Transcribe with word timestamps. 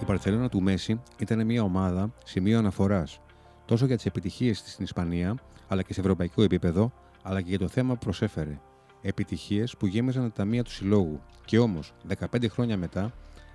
Η 0.00 0.04
Παρσελόνα 0.04 0.48
του 0.48 0.62
Μέση 0.62 1.00
ήταν 1.18 1.46
μια 1.46 1.62
ομάδα 1.62 2.12
σημείο 2.24 2.58
αναφοράς 2.58 3.20
τόσο 3.64 3.86
για 3.86 3.96
τις 3.96 4.06
επιτυχίες 4.06 4.62
της 4.62 4.72
στην 4.72 4.84
Ισπανία, 4.84 5.34
αλλά 5.68 5.82
και 5.82 5.92
σε 5.92 6.00
ευρωπαϊκό 6.00 6.42
επίπεδο, 6.42 6.92
αλλά 7.22 7.40
και 7.40 7.48
για 7.48 7.58
το 7.58 7.68
θέμα 7.68 7.92
που 7.92 7.98
προσέφερε. 7.98 8.60
Επιτυχίες 9.02 9.76
που 9.76 9.86
γέμιζαν 9.86 10.22
τα 10.22 10.32
ταμεία 10.32 10.64
του 10.64 10.70
συλλόγου. 10.70 11.20
Και 11.44 11.58
όμως, 11.58 11.92
15 12.06 12.48
χρόνια 12.48 12.76
μετά, 12.76 13.12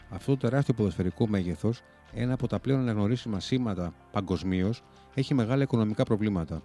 αυτό 0.10 0.32
το 0.32 0.38
τεράστιο 0.38 0.74
ποδοσφαιρικό 0.74 1.28
μέγεθος, 1.28 1.82
ένα 2.14 2.34
από 2.34 2.48
τα 2.48 2.60
πλέον 2.60 2.80
αναγνωρίσιμα 2.80 3.40
σήματα 3.40 3.94
παγκοσμίως, 4.12 4.84
έχει 5.14 5.34
μεγάλα 5.34 5.64
οικονομικά 5.64 6.04
προβλήματα. 6.04 6.62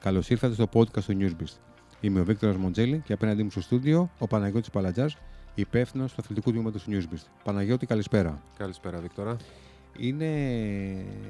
Καλώς 0.00 0.30
ήρθατε 0.30 0.54
στο 0.54 0.68
podcast 0.72 1.02
του 1.02 1.16
Newsbeast. 1.20 1.56
Είμαι 2.00 2.20
ο 2.20 2.24
Βίκτορας 2.24 2.56
Μοντζέλη 2.56 3.02
και 3.04 3.12
απέναντί 3.12 3.42
μου 3.42 3.50
στο 3.50 3.60
στούντιο 3.60 4.10
ο 4.18 4.26
Παναγιώτης 4.26 4.70
Παλατζάς, 4.70 5.16
υπεύθυνο 5.54 6.04
του 6.06 6.14
αθλητικού 6.16 6.50
τμήματος 6.52 6.82
του 6.82 6.90
Newsbeast. 6.92 7.24
Παναγιώτη, 7.44 7.86
καλησπέρα. 7.86 8.42
Καλησπέρα, 8.58 9.00
Βίκτορα. 9.00 9.36
Είναι 9.98 10.26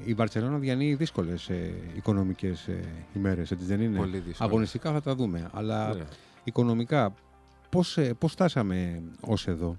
η 0.05 0.15
Βαρκελόνα 0.15 0.59
διανύει 0.59 0.95
δύσκολες 0.95 1.48
ε, 1.48 1.74
οικονομικές 1.96 2.69
ε, 2.69 2.84
ημέρες, 3.15 3.51
έτσι 3.51 3.65
δεν 3.66 3.80
είναι; 3.80 3.96
Πολύ 3.98 4.10
δύσκολες. 4.16 4.41
Αγωνιστικά 4.41 4.93
θα 4.93 5.01
τα 5.02 5.15
δούμε. 5.15 5.51
Αλλά 5.52 5.95
Ναι. 5.95 6.05
οικονομικά, 6.45 7.15
πώς 7.70 7.98
πώς 8.19 8.33
φτάσαμε 8.33 9.02
ως 9.20 9.46
εδώ; 9.46 9.77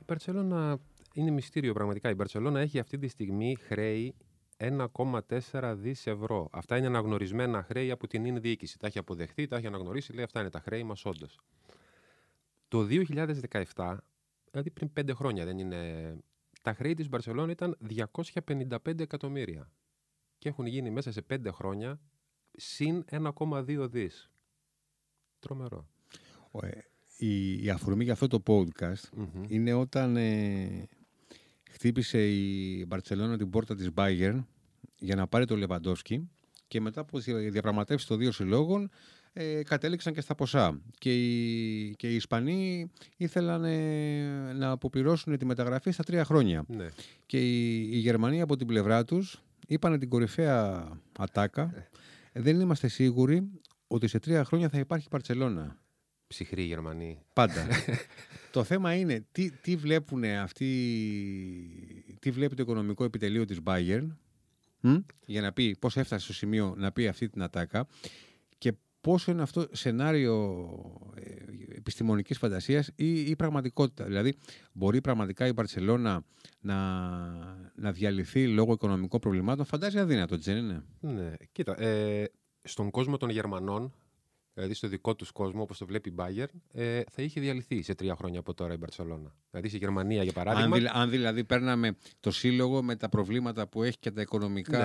Η 0.00 0.04
Μπαρσελόνα 0.06 0.78
είναι 1.14 1.30
μυστήριο 1.30 1.72
πραγματικά. 1.72 2.10
Η 2.10 2.14
Μπαρσελόνα 2.14 2.60
έχει 2.60 2.78
αυτή 2.78 2.98
τη 2.98 3.08
στιγμή 3.08 3.56
χρέη 3.66 4.14
1,4 4.56 5.74
δις 5.76 6.06
ευρώ. 6.06 6.48
Αυτά 6.52 6.76
είναι 6.76 6.86
αναγνωρισμένα 6.86 7.62
χρέη 7.62 7.90
από 7.90 8.06
την 8.06 8.24
ίνη 8.24 8.38
διοίκηση. 8.38 8.78
Τα 8.78 8.86
έχει 8.86 8.98
αποδεχθεί, 8.98 9.46
τα 9.46 9.56
έχει 9.56 9.66
αναγνωρίσει, 9.66 10.12
λέει 10.12 10.24
αυτά 10.24 10.40
είναι 10.40 10.50
τα 10.50 10.60
χρέη 10.60 10.82
μας 10.82 11.04
όντως. 11.04 11.38
Το 12.68 12.86
2017, 13.74 13.96
δηλαδή 14.50 14.70
πριν 14.70 14.90
5 15.00 15.10
χρόνια 15.14 15.44
δεν 15.44 15.58
είναι... 15.58 16.16
Τα 16.62 16.74
χρέη 16.74 16.94
της 16.94 17.08
Μπαρσελόνα 17.08 17.50
ήταν 17.52 17.78
255 18.44 18.98
εκατομμύρια. 19.00 19.70
Και 20.38 20.48
έχουν 20.48 20.66
γίνει 20.66 20.90
μέσα 20.90 21.12
σε 21.12 21.26
5 21.30 21.38
χρόνια 21.52 22.00
συν 22.52 23.04
1,2 23.10 23.86
δις. 23.90 24.30
Τρομερό. 25.38 25.88
Ε, 26.62 26.68
Η, 27.16 27.64
η 27.64 27.70
αφορμή 27.70 28.04
για 28.04 28.12
αυτό 28.12 28.26
το 28.26 28.42
podcast 28.46 29.08
Μμμ. 29.16 29.42
είναι 29.48 29.72
όταν 29.72 30.16
ε, 30.16 30.88
χτύπησε 31.70 32.28
η 32.28 32.84
Μπαρτσελώνα 32.88 33.36
την 33.38 33.50
πόρτα 33.50 33.74
της 33.74 33.90
Bayern 33.94 34.44
για 34.98 35.14
να 35.16 35.26
πάρει 35.26 35.44
το 35.44 35.56
Λεβαντόφσκι 35.56 36.30
και 36.68 36.80
μετά 36.80 37.00
από 37.00 37.18
δια- 37.18 37.50
διαπραγματεύσεις 37.50 38.08
των 38.08 38.18
δύο 38.18 38.32
συλλόγων 38.32 38.90
ε, 39.32 39.62
κατέληξαν 39.62 40.12
και 40.12 40.20
στα 40.20 40.34
ποσά. 40.34 40.80
Και 40.98 41.14
οι, 41.14 41.94
και 41.96 42.10
οι 42.10 42.14
Ισπανοί 42.14 42.90
ήθελαν 43.16 43.64
ε, 43.64 44.52
να 44.52 44.70
αποπληρώσουν 44.70 45.38
τη 45.38 45.44
μεταγραφή 45.44 45.90
στα 45.90 46.02
τρία 46.02 46.24
χρόνια. 46.24 46.64
Ναι. 46.68 46.86
Και 47.26 47.38
οι, 47.38 47.88
οι 47.92 47.98
Γερμανοί 47.98 48.40
από 48.40 48.56
την 48.56 48.66
πλευρά 48.66 49.04
τους 49.04 49.42
είπαν 49.66 49.98
την 49.98 50.08
κορυφαία 50.08 50.88
ατάκα 51.18 51.88
δεν 52.32 52.60
είμαστε 52.60 52.88
σίγουροι 52.88 53.50
ότι 53.86 54.08
σε 54.08 54.18
τρία 54.18 54.44
χρόνια 54.44 54.68
θα 54.68 54.78
υπάρχει 54.78 55.06
Μπαρτσελώνα. 55.10 55.78
Ψυχροί 56.26 56.62
Γερμανοί. 56.62 57.18
Πάντα. 57.32 57.66
το 58.52 58.64
θέμα 58.64 58.94
είναι 58.94 59.26
τι, 59.32 59.50
τι 59.50 59.76
βλέπουν 59.76 60.24
αυτοί, 60.24 60.68
τι 62.18 62.30
βλέπει 62.30 62.54
το 62.54 62.62
οικονομικό 62.62 63.04
επιτελείο 63.04 63.44
της 63.44 63.58
Bayern 63.64 64.08
μ, 64.80 64.96
για 65.26 65.40
να 65.40 65.52
πει 65.52 65.76
πώς 65.78 65.96
έφτασε 65.96 66.24
στο 66.24 66.32
σημείο 66.32 66.74
να 66.76 66.92
πει 66.92 67.08
αυτή 67.08 67.28
την 67.28 67.42
ατάκα 67.42 67.86
και 68.37 68.37
πόσο 69.00 69.30
είναι 69.30 69.42
αυτό 69.42 69.66
σενάριο 69.72 70.58
ε, 71.14 71.30
επιστημονικής 71.76 72.38
φαντασίας 72.38 72.90
ή, 72.96 73.20
ή 73.20 73.36
πραγματικότητα. 73.36 74.04
Δηλαδή, 74.04 74.34
μπορεί 74.72 75.00
πραγματικά 75.00 75.46
η 75.46 75.52
Μπαρσελόνα 75.52 76.24
να, 76.60 76.78
να 77.74 77.92
διαλυθεί 77.92 78.48
λόγω 78.48 78.72
οικονομικών 78.72 79.20
προβλημάτων; 79.20 79.64
Φαντάζει 79.64 79.98
αδύνατο, 79.98 80.34
έτσι 80.34 80.52
δεν 80.52 80.64
είναι; 80.64 80.84
Ναι, 81.00 81.32
κοίτα, 81.52 81.80
ε, 81.82 82.30
στον 82.62 82.90
κόσμο 82.90 83.16
των 83.16 83.30
Γερμανών, 83.30 83.92
δηλαδή 84.58 84.74
στο 84.74 84.88
δικό 84.88 85.14
τους 85.14 85.30
κόσμο, 85.30 85.62
όπως 85.62 85.78
το 85.78 85.86
βλέπει 85.86 86.08
η 86.08 86.14
Bayern, 86.16 86.46
ε, 86.72 87.00
θα 87.10 87.22
είχε 87.22 87.40
διαλυθεί 87.40 87.82
σε 87.82 87.94
τρία 87.94 88.14
χρόνια 88.16 88.38
από 88.40 88.54
τώρα 88.54 88.72
η 88.72 88.76
Μπαρσελόνα. 88.76 89.34
Δηλαδή 89.50 89.68
στη 89.68 89.78
Γερμανία, 89.78 90.22
για 90.22 90.32
παράδειγμα. 90.32 90.64
Αν, 90.66 90.72
δηλα- 90.80 90.92
αν 90.94 91.10
δηλαδή 91.10 91.44
παίρναμε 91.44 91.96
το 92.20 92.30
σύλλογο 92.30 92.82
με 92.82 92.96
τα 92.96 93.08
προβλήματα 93.08 93.66
που 93.68 93.82
έχει 93.82 93.98
και 93.98 94.10
τα 94.10 94.20
οικονομικά 94.20 94.78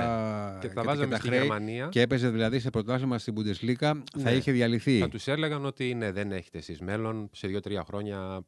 Ναι. 0.54 0.60
και 0.60 0.74
τα 0.74 0.82
και, 0.82 0.88
βάζαμε 0.88 1.08
τα 1.12 1.18
στη 1.18 1.28
χρέη 1.28 1.40
Γερμανία, 1.40 1.88
και 1.92 2.02
έπαιζε 2.02 2.30
δηλαδή 2.30 2.60
σε 2.60 2.70
πρωτάθλημα 2.70 3.18
στην 3.18 3.34
Bundesliga, 3.38 3.76
θα 3.80 4.04
Ναι. 4.18 4.32
είχε 4.32 4.52
διαλυθεί. 4.52 5.00
θα 5.00 5.10
τους 5.10 5.28
έλεγαν 5.28 5.66
ότι 5.66 5.94
ναι, 5.94 6.12
δεν 6.12 6.32
έχετε 6.32 6.58
εσείς 6.58 6.80
μέλλον, 6.80 7.30
σε 7.34 7.48
δύο-τρία 7.48 7.84
χρόνια 7.88 8.46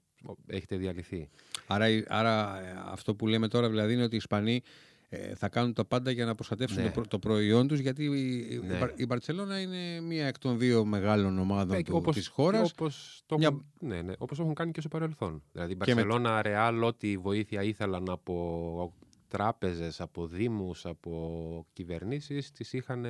έχετε 0.47 0.75
διαλυθεί. 0.75 1.30
Άρα, 1.68 1.90
η- 1.90 2.03
άρα 2.08 2.59
ε, 2.66 2.74
αυτό 2.85 3.16
που 3.16 3.28
λέμε 3.28 3.47
τώρα 3.47 3.69
δηλαδή 3.69 3.94
είναι 3.94 4.03
ότι 4.03 4.14
οι 4.14 4.18
Ισπανοί 4.18 4.56
ε, 4.56 4.94
θα 5.36 5.50
κάνουν 5.50 5.74
τα 5.74 5.86
πάντα 5.86 6.12
για 6.12 6.26
να 6.26 6.36
προστατεύσουν 6.36 6.81
Ναι. 6.81 6.86
το, 6.88 6.92
προ- 6.92 7.08
το 7.08 7.20
προϊόν 7.20 7.68
τους 7.68 7.80
γιατί 7.80 8.03
η, 8.03 8.48
η, 8.50 8.62
Ναι. 8.68 8.78
Μπαρ- 8.78 9.00
η 9.00 9.06
Μπαρτσελώνα 9.06 9.59
είναι 9.62 10.00
μία 10.02 10.28
εκ 10.28 10.38
των 10.40 10.58
δύο 10.59 10.86
μεγάλων 10.86 11.40
ομάδων 11.40 11.78
Ε, 11.78 11.81
του, 11.81 11.96
όπως- 11.96 12.16
της 12.16 12.28
χώρας. 12.28 12.72
Όπως 12.72 13.24
το, 13.26 13.38
Μια- 13.38 13.48
έχουν, 13.48 13.66
ναι, 13.80 14.02
ναι, 14.02 14.14
όπως 14.18 14.40
έχουν 14.40 14.53
κάνει 14.53 14.72
και 14.72 14.80
στο 14.80 14.90
παρελθόν. 14.90 15.44
Δηλαδή 15.52 15.72
η 15.74 15.76
Και 15.78 15.94
με- 15.96 16.03
Μπαρσελόνα, 16.03 16.42
Ρεάλ, 16.42 16.84
ό,τι 16.84 17.18
βοήθεια 17.18 17.64
ήθελαν 17.64 18.09
από 18.09 18.94
τράπεζες, 19.28 20.02
από 20.02 20.28
δήμους, 20.28 20.86
από 20.86 21.66
κυβερνήσεις, 21.74 22.52
τις 22.52 22.74
είχαν 22.74 23.06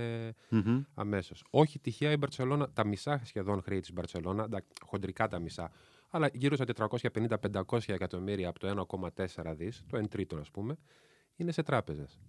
Μμμ. 0.49 0.81
αμέσως. 0.93 1.43
Όχι 1.49 1.79
τυχαία 1.79 2.11
η 2.11 2.17
Μπαρσελόνα, 2.17 2.69
τα 2.73 2.85
μισά 2.85 3.21
σχεδόν 3.23 3.61
χρέη 3.61 3.79
της 3.79 3.93
Μπαρσελόνα, 3.93 4.43
εντάξει, 4.43 4.67
χοντρικά 4.85 5.27
τα 5.27 5.39
μισά, 5.39 5.71
αλλά 6.09 6.29
γύρω 6.33 6.55
στα 6.55 6.65
450-500 6.65 7.93
εκατομμύρια 7.93 8.49
από 8.49 8.59
το 8.59 8.67
1,4 8.67 9.53
δις, 9.55 9.83
το 9.89 9.97
1 9.97 10.07
τρίτο 10.07 10.37
ας 10.37 10.51
πούμε, 10.51 10.77
είναι 11.35 11.51
σε 11.51 11.63
τράπεζες. 11.63 12.19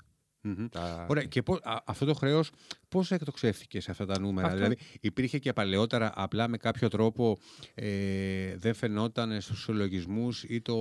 Μμμ. 0.41 0.67
Τα... 0.69 1.07
Ωραία, 1.09 1.25
και 1.25 1.43
πώς, 1.43 1.59
α, 1.63 1.83
αυτό 1.87 2.05
το 2.07 2.15
χρέος 2.15 2.51
πώς 2.89 3.11
εκτοξεύτηκε 3.11 3.81
σε 3.81 3.91
αυτά 3.91 4.07
τα 4.07 4.19
νούμερα; 4.21 4.47
Αυτό- 4.47 4.59
Δηλαδή, 4.59 4.77
υπήρχε 5.01 5.39
και 5.39 5.53
παλαιότερα 5.53 6.13
απλά 6.15 6.49
με 6.49 6.57
κάποιο 6.57 6.89
τρόπο 6.89 7.39
ε, 7.75 8.57
δεν 8.57 8.75
φαινόταν 8.75 9.41
στους 9.41 9.63
συλλογισμούς 9.63 10.43
ή 10.45 10.61
το 10.61 10.77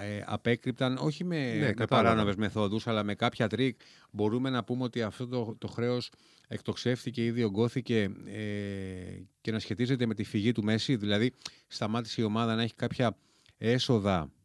ε, 0.00 0.22
απέκρυπταν, 0.26 0.96
όχι 1.00 1.24
με, 1.24 1.36
Ναι, 1.52 1.58
με 1.66 1.72
κατάλαβα. 1.72 1.86
παράνομες 2.08 2.36
μεθόδους, 2.36 2.86
αλλά 2.86 3.02
με 3.04 3.14
κάποια 3.14 3.48
τρικ. 3.48 3.80
Μπορούμε 4.10 4.50
να 4.50 4.64
πούμε 4.64 4.84
ότι 4.84 5.02
αυτό 5.02 5.26
το, 5.26 5.54
το 5.58 5.66
χρέος 5.68 6.10
εκτοξεύτηκε 6.48 7.24
ή 7.24 7.30
διογκώθηκε 7.30 8.10
ε, 8.26 9.22
και 9.40 9.52
να 9.52 9.58
σχετίζεται 9.58 10.06
με 10.06 10.14
τη 10.14 10.24
φυγή 10.24 10.52
του 10.52 10.62
Μέσι. 10.64 10.96
Δηλαδή, 10.96 11.32
σταμάτησε 11.66 12.20
η 12.20 12.24
ομάδα 12.24 12.54
να 12.54 12.62
έχει 12.62 12.74
κάποια 12.74 13.16
έσοδα 13.58 14.20
Μμ, 14.22 14.26
τους 14.26 14.30
έ- 14.30 14.43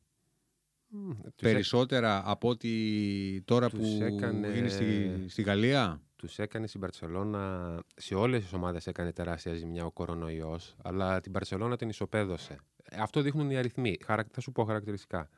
περισσότερα 1.41 2.21
από 2.25 2.49
ότι 2.49 3.41
τώρα 3.45 3.69
τους 3.69 3.79
που 3.79 4.03
έκανε- 4.03 4.55
είναι 4.55 4.69
στη, 4.69 5.11
στη 5.27 5.41
Γαλλία; 5.41 6.01
Τους 6.15 6.39
έκανε 6.39 6.67
στην 6.67 6.79
Μπαρσελόνα, 6.79 7.79
σε 7.95 8.15
όλες 8.15 8.43
τις 8.43 8.53
ομάδες 8.53 8.87
έκανε 8.87 9.11
τεράστια 9.11 9.53
ζημιά 9.53 9.85
ο 9.85 9.91
κορονοϊός, 9.91 10.75
αλλά 10.83 11.19
την 11.21 11.31
Μπαρσελόνα 11.31 11.75
την 11.75 11.89
ισοπέδωσε. 11.89 12.57
Ε, 12.83 12.97
Αυτό 13.01 13.21
δείχνουν 13.21 13.49
οι 13.49 13.57
αριθμοί. 13.57 13.97
Χαρακ- 14.05 14.29
Θα 14.33 14.41
σου 14.41 14.51
πω 14.51 14.63
χαρακτηριστικά. 14.63 15.29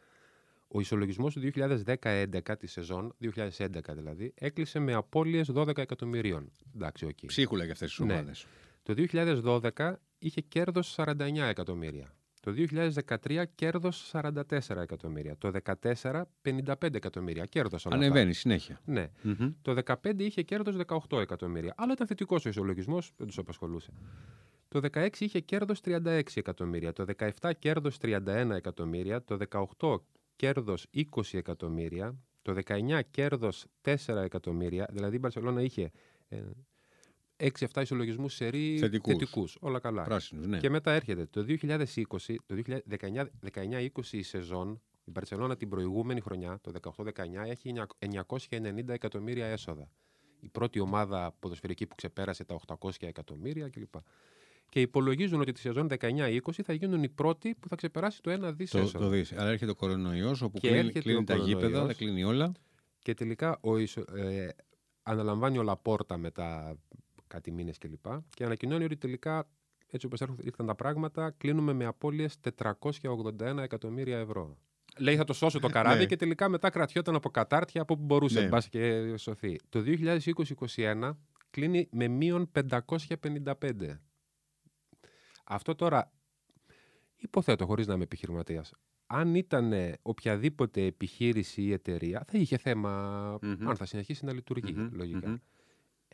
Ο 0.68 0.80
ισολογισμός 0.80 1.34
του 1.34 1.40
2010-11 1.40 2.58
της 2.58 2.72
σεζόν, 2.72 3.14
2011 3.18 3.94
δηλαδή, 3.94 4.34
έκλεισε 4.36 4.80
με 4.80 4.94
απώλειες 4.94 5.52
12 5.52 5.82
εκατομμυρίων. 5.82 6.52
Εντάξει, 6.76 7.06
οκ. 7.06 7.18
Ψίχουλα 7.26 7.64
για 7.64 7.74
αυτές 7.74 7.90
τις 7.96 8.06
Ναι. 8.06 8.14
ομάδες. 8.14 8.46
Το 8.84 8.94
2012 8.94 10.00
είχε 10.20 10.42
κέρδος 10.42 10.92
49 10.98 11.48
εκατομμύρια. 11.48 12.14
Το 12.42 12.52
2013 12.52 13.44
κέρδος 13.56 14.12
44 14.14 14.82
εκατομμύρια. 14.82 15.38
Το 15.38 15.52
2014 15.82 16.28
55 16.42 16.96
εκατομμύρια. 16.96 17.46
Κέρδος 17.46 17.86
όλα 17.86 17.96
αυτά. 17.96 18.08
Ανεβαίνει 18.08 18.34
συνέχεια. 18.34 18.82
Ναι. 18.86 19.10
Μμμ. 19.22 19.54
Το 19.62 19.74
2015 19.74 20.24
είχε 20.24 20.42
κέρδος 20.42 20.76
18 21.10 21.20
εκατομμύρια. 21.20 21.74
Αλλά 21.78 21.94
ήταν 21.94 22.08
θετικός 22.08 22.46
ο 22.46 22.50
ισολογισμός, 22.50 23.12
δεν 23.18 23.28
τους 23.28 23.38
απασχολούσε. 23.38 23.92
Το 24.68 24.80
2016 24.80 25.26
είχε 25.26 25.40
κέρδος 25.40 25.82
36 25.82 26.22
εκατομμύρια. 26.34 26.94
Το 26.94 27.06
2017 27.06 27.52
κέρδος 27.60 27.98
31 27.98 28.56
εκατομμύρια. 28.56 29.24
Το 29.24 29.38
2018 29.38 30.04
κέρδος 30.36 30.88
20 30.92 31.38
εκατομμύρια. 31.38 32.16
Το 32.42 32.54
19 32.54 33.02
κέρδος 33.12 33.66
4 33.82 34.22
εκατομμύρια. 34.24 34.88
Δηλαδή 34.92 35.16
η 35.16 35.20
Μπαρσελόνα 35.22 35.62
είχε 35.62 35.92
ε, 37.44 37.50
6-7 37.76 37.82
ισολογισμούς 37.82 38.34
σερή 38.34 38.78
Θετικούς. 38.80 39.14
θετικούς. 39.14 39.58
Όλα 39.60 39.80
καλά. 39.80 40.04
Πράσινους, 40.04 40.48
ναι. 40.48 40.58
Και 40.60 40.70
μετά 40.70 40.92
έρχεται 40.92 41.26
το 41.26 41.44
2020, 41.44 42.36
το 42.46 42.56
2019-20 42.56 44.18
η 44.18 44.22
σεζόν, 44.22 44.82
η 45.04 45.12
Μπαρσελόνα 45.12 45.56
την 45.58 45.70
προηγούμενη 45.70 46.22
χρονιά, 46.22 46.60
το 46.62 46.72
18-19, 46.72 47.50
έχει 47.50 47.74
990 48.00 48.88
εκατομμύρια 48.94 49.46
έσοδα. 49.46 49.90
Η 50.40 50.50
πρώτη 50.50 50.80
ομάδα 50.80 51.36
ποδοσφαιρική 51.40 51.86
που 51.88 51.96
ξεπέρασε 51.96 52.44
τα 52.44 52.60
800 52.80 52.90
εκατομμύρια 53.00 53.70
κλπ. 53.70 53.94
Και 54.70 54.82
υπολογίζουν 54.82 55.42
ότι 55.42 55.52
τη 55.52 55.60
σεζόν 55.60 55.88
19-20 56.00 56.40
θα 56.64 56.74
γίνουν 56.74 57.04
οι 57.04 57.10
πρώτοι 57.10 57.56
που 57.60 57.68
θα 57.68 57.76
ξεπεράσει 57.76 58.22
το 58.22 58.32
1 58.48 58.54
δις 58.56 58.70
Το, 58.72 58.78
έσοδα. 58.78 59.00
το 59.00 59.10
δεις. 59.10 59.32
Αλλά 59.34 59.50
έρχεται 59.50 59.72
ο 59.72 59.76
κορονοϊός 59.76 60.42
όπου 60.42 60.60
Και 60.60 60.68
κλείνει, 60.68 60.80
έρχεται 60.80 61.00
κλείνει 61.00 61.18
ο 61.20 61.24
τα 61.24 61.36
γήπεδα, 61.36 61.60
κορονοϊός. 61.62 61.88
τα 61.88 61.94
κλείνει 61.94 62.24
όλα. 62.24 62.52
Και 63.00 63.14
τελικά 63.14 63.58
ο 63.62 63.78
ισο, 63.78 64.04
ε, 64.16 64.48
αναλαμβάνει 65.04 65.58
ο 65.58 65.64
Λαπόρτα 65.64 66.18
μετά 66.18 66.78
κάτι 67.32 67.52
μήνες 67.52 67.78
κλπ. 67.78 68.04
Και, 68.04 68.20
και 68.30 68.44
ανακοινώνει 68.46 68.84
ότι 68.84 68.98
τελικά 68.98 69.48
έτσι 69.90 70.06
όπως 70.06 70.22
έρχον- 70.22 70.40
ήρθαν 70.42 70.66
τα 70.66 70.76
πράγματα 70.76 71.32
κλείνουμε 71.38 71.74
με 71.74 71.86
απώλειες 71.86 72.38
481 72.40 73.58
εκατομμύρια 73.62 74.18
ευρώ. 74.18 74.58
Λέει 74.98 75.16
θα 75.16 75.24
το 75.24 75.34
σώσω 75.34 75.60
το 75.60 75.68
καράβι 75.76 76.00
Ναι. 76.00 76.06
και 76.06 76.16
τελικά 76.16 76.50
μετά 76.50 76.70
κρατιόταν 76.70 77.16
από 77.16 77.30
κατάρτια 77.30 77.82
από 77.82 77.98
που 77.98 78.04
μπορούσε 78.04 78.42
Ναι. 78.42 78.48
μπας 78.48 78.70
και 78.70 79.14
σωθεί. 79.18 79.56
Το 79.70 79.80
2020-2021 79.86 81.12
κλείνει 81.50 81.88
με 81.92 82.08
μείον 82.08 82.52
555. 82.52 84.00
Αυτό 85.46 85.76
τώρα 85.76 86.12
υποθέτω 87.16 87.66
χωρίς 87.66 87.88
να 87.88 87.94
είμαι 87.94 88.04
επιχειρηματίας. 88.04 88.74
Αν 89.06 89.36
ήταν 89.36 89.74
οποιαδήποτε 90.02 90.86
επιχείρηση 90.86 91.62
ή 91.62 91.72
εταιρεία 91.72 92.24
θα 92.28 92.38
είχε 92.38 92.58
θέμα 92.58 92.90
Μμμ. 93.42 93.70
αν 93.70 93.76
θα 93.76 93.86
συνεχίσει 93.86 94.26
να 94.26 94.34
λειτουργεί 94.34 94.74
Μμμ, 94.74 94.90
λογικά. 94.92 95.28
μμμ. 95.30 95.36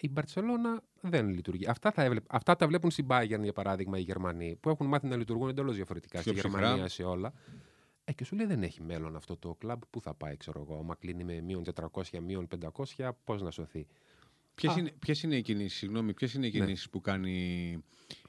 Η 0.01 0.09
Μπαρσελόνα 0.09 0.81
δεν 1.01 1.29
λειτουργεί. 1.29 1.67
Αυτά, 1.67 1.91
τα 1.91 2.03
έβλεπ- 2.03 2.33
αυτά 2.33 2.55
τα 2.55 2.67
βλέπουν 2.67 2.91
στην 2.91 3.05
Bayern, 3.09 3.39
για 3.41 3.53
παράδειγμα, 3.53 3.97
οι 3.97 4.01
Γερμανοί, 4.01 4.57
που 4.59 4.69
έχουν 4.69 4.87
μάθει 4.87 5.07
να 5.07 5.15
λειτουργούν 5.15 5.49
εντελώς 5.49 5.75
διαφορετικά 5.75 6.21
Πιο 6.21 6.31
στη 6.31 6.41
ψυχρά. 6.41 6.59
Γερμανία, 6.59 6.87
σε 6.87 7.03
όλα. 7.03 7.33
Ε, 8.03 8.13
και 8.13 8.23
σου 8.23 8.35
λέει 8.35 8.45
δεν 8.45 8.63
έχει 8.63 8.81
μέλλον 8.83 9.15
αυτό 9.15 9.37
το 9.37 9.55
κλαμπ. 9.59 9.81
Πού 9.89 10.01
θα 10.01 10.13
πάει, 10.13 10.37
ξέρω 10.37 10.65
εγώ. 10.69 10.83
Μα 10.83 10.95
κλείνει 10.95 11.23
με 11.23 11.41
μείον 11.41 11.63
400, 11.63 12.19
μείον 12.19 12.47
500, 12.47 13.09
πώς 13.23 13.41
να 13.41 13.51
σωθεί. 13.51 13.87
Ποιες 14.55 14.73
Α. 14.75 14.79
είναι, 14.79 14.91
ποιες 14.99 15.23
είναι 15.23 15.35
οι 15.35 15.41
κινήσεις, 15.41 15.77
συγγνώμη, 15.77 16.13
ποιες 16.13 16.33
είναι 16.33 16.47
οι 16.47 16.51
Ναι. 16.53 16.59
κινήσεις 16.65 16.89
που 16.89 17.01
κάνει 17.01 17.33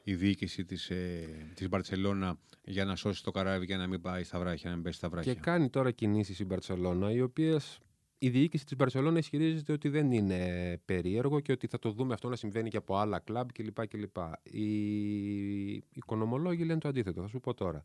η 0.03 0.15
διοίκηση 0.15 0.65
της, 0.65 0.91
ε, 0.91 1.29
της 1.55 1.69
Μπαρτσελώνα 1.69 2.39
για 2.65 2.85
να 2.85 2.97
σώσει 2.97 3.23
το 3.23 3.31
καράβι 3.31 3.67
και 3.67 3.77
να 3.77 3.87
μην 3.87 4.01
πάει 4.01 4.23
στα 4.25 4.39
βράχια, 4.39 4.69
να 4.71 4.75
μην 4.75 4.85
πέσει 4.85 4.97
στα 4.99 5.09
βράχια; 5.09 5.35
Και 5.35 5.41
κάνει 5.41 5.69
τώρα 5.71 5.91
κινήσεις 5.91 6.39
η 6.39 6.45
Μπαρσελόνα, 6.45 7.11
οι 7.13 7.21
οποίες 7.21 7.79
η 8.19 8.29
διοίκηση 8.29 8.65
της 8.65 8.77
Μπαρσελόνα 8.77 9.19
ισχυρίζεται 9.19 9.73
ότι 9.73 9.89
δεν 9.89 10.13
είναι 10.13 10.81
περίεργο 10.85 11.41
και 11.41 11.53
ότι 11.53 11.67
θα 11.67 11.79
το 11.79 11.91
δούμε 11.91 12.15
αυτό 12.15 12.29
να 12.29 12.37
συμβαίνει 12.37 12.71
και 12.71 12.77
από 12.77 12.97
άλλα 12.97 13.19
κλαμπ 13.19 13.49
κλπ. 13.53 13.87
κλπ. 13.87 14.17
Οι 14.43 15.83
οικονομολόγοι 15.93 16.65
λένε 16.65 16.81
το 16.81 16.89
αντίθετο, 16.89 17.23
θα 17.23 17.29
σου 17.29 17.41
πω 17.41 17.55
τώρα. 17.55 17.85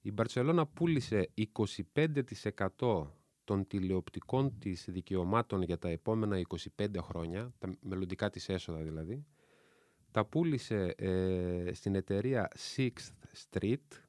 Η 0.00 0.12
Μπαρσελόνα 0.12 0.66
πούλησε 0.66 1.30
25% 2.78 3.06
των 3.44 3.66
τηλεοπτικών 3.66 4.58
της 4.58 4.84
δικαιωμάτων 4.88 5.62
για 5.62 5.78
τα 5.78 5.88
επόμενα 5.88 6.40
25 6.76 6.86
χρόνια, 7.00 7.52
τα 7.58 7.70
μελλοντικά 7.80 8.30
της 8.30 8.48
έσοδα 8.48 8.82
δηλαδή, 8.82 9.24
τα 10.10 10.24
πούλησε 10.24 10.94
ε, 10.96 11.70
στην 11.72 11.94
εταιρεία 11.94 12.50
Sixth 12.76 13.12
Street 13.50 14.00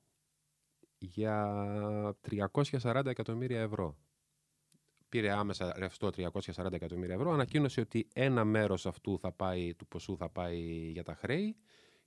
για 0.98 2.16
340 2.30 3.06
εκατομμύρια 3.06 3.62
ευρώ. 3.62 3.98
Πήρε 5.18 5.32
άμεσα 5.32 5.74
ρευστό 5.78 6.10
340 6.18 6.72
εκατομμύρια 6.72 7.16
ευρώ, 7.16 7.32
ανακοίνωσε 7.32 7.80
ότι 7.82 8.08
ένα 8.14 8.44
μέρος 8.46 8.86
αυτού 8.86 9.20
θα 9.20 9.32
πάει, 9.32 9.74
του 9.74 9.88
ποσού 9.88 10.18
θα 10.18 10.30
πάει 10.30 10.58
για 10.92 11.04
τα 11.04 11.16
χρέη 11.16 11.56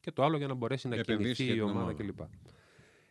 και 0.01 0.13
το 0.13 0.25
άλλο 0.25 0.37
για 0.37 0.47
να 0.47 0.55
μπορέσει 0.55 0.89
να 0.89 0.95
Επενδύσεις 0.97 1.37
κινηθεί 1.37 1.45
για 1.45 1.55
η 1.55 1.67
την 1.67 1.77
ομάδα 1.77 1.81
ομάδα. 1.81 2.03
κλπ. 2.03 2.21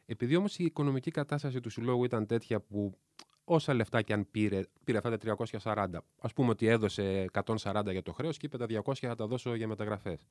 Επειδή 0.05 0.35
όμως 0.35 0.57
η 0.57 0.63
οικονομική 0.63 1.11
κατάσταση 1.11 1.59
του 1.59 1.69
συλλόγου 1.69 2.03
ήταν 2.03 2.25
τέτοια 2.25 2.59
που 2.59 2.97
όσα 3.43 3.73
λεφτά 3.73 4.01
και 4.01 4.13
αν 4.13 4.27
πήρε, 4.31 4.61
πήρε 4.83 4.97
αυτά 4.97 5.17
τα 5.17 5.35
340. 5.61 5.87
Ας 6.21 6.33
πούμε 6.33 6.49
ότι 6.49 6.67
έδωσε 6.67 7.25
140 7.45 7.91
για 7.91 8.01
το 8.01 8.13
χρέος 8.13 8.37
και 8.37 8.45
είπε 8.45 8.57
τα 8.57 8.65
200 8.83 8.93
θα 8.95 9.15
τα 9.15 9.27
δώσω 9.27 9.55
για 9.55 9.67
μεταγραφές. 9.67 10.27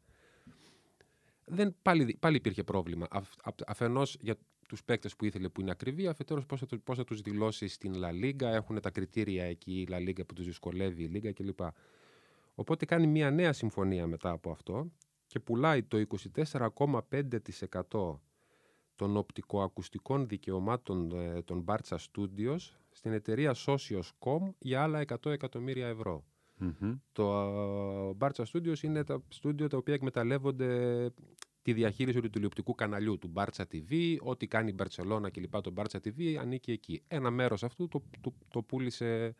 Δεν, 1.49 1.75
πάλι, 1.83 2.17
πάλι 2.21 2.37
υπήρχε 2.37 2.65
πρόβλημα. 2.65 3.07
Αφ, 3.11 3.29
απ- 3.43 3.71
αφενός 3.71 4.17
για 4.21 4.37
τους 4.69 4.85
παίκτες 4.85 5.17
που 5.17 5.25
ήθελε 5.25 5.49
που 5.49 5.61
είναι 5.61 5.71
ακριβή, 5.71 6.07
αφετέρους 6.07 6.47
πώς 6.47 6.61
θα, 6.61 6.67
το- 6.67 6.79
πώς 6.79 6.97
θα 6.97 7.05
τους 7.05 7.21
δηλώσεις 7.21 7.73
στην 7.75 7.95
La 7.97 8.25
Liga, 8.25 8.43
έχουν 8.43 8.81
τα 8.81 8.91
κριτήρια 8.91 9.45
εκεί 9.45 9.73
η 9.81 9.89
La 9.91 9.97
Liga 10.09 10.27
που 10.27 10.35
τους 10.35 10.45
δυσκολεύει 10.45 11.03
η 11.03 11.07
Λίγα 11.07 11.33
κλπ. 11.33 11.61
Οπότε 12.55 12.85
κάνει 12.85 13.07
μια 13.07 13.31
νέα 13.31 13.53
συμφωνία 13.53 14.07
μετά 14.07 14.31
από 14.31 14.51
αυτό 14.51 14.91
και 15.27 15.41
πουλάει 15.41 15.83
το 15.83 16.05
24,5% 16.53 18.19
των 18.97 19.17
οπτικοακουστικών 19.17 20.29
δικαιωμάτων 20.29 21.11
ε, 21.13 21.43
των 21.43 21.65
Barca 21.69 21.97
Studios 21.97 22.59
στην 22.91 23.13
εταιρεία 23.13 23.55
Socios.com 23.67 24.51
για 24.59 24.83
άλλα 24.83 25.05
100 25.09 25.31
εκατομμύρια 25.31 25.87
ευρώ. 25.87 26.25
Μμμ. 26.59 26.95
Το 27.13 27.37
α, 27.39 28.15
Barca 28.19 28.43
Studios 28.53 28.83
είναι 28.83 29.05
τα 29.05 29.23
στούντιο 29.29 29.67
τα 29.69 29.77
οποία 29.77 29.95
εκμεταλλεύονται 29.95 31.11
τη 31.63 31.73
διαχείριση 31.73 32.21
του 32.21 32.31
τηλεοπτικού 32.31 32.75
καναλιού 32.75 33.19
του 33.19 33.33
Barca 33.35 33.63
TV, 33.73 34.17
ό,τι 34.21 34.47
κάνει 34.47 34.71
η 34.71 34.75
Barcelona 34.83 35.31
και 35.31 35.41
λοιπά 35.41 35.61
το 35.61 35.73
Barca 35.77 35.97
TV 36.05 36.35
ανήκει 36.41 36.71
εκεί. 36.73 37.03
Ένα 37.09 37.31
μέρος 37.31 37.63
αυτού 37.63 37.89
το, 37.89 38.03
το, 38.21 38.35
το 38.49 38.63
πούλησε 38.63 39.35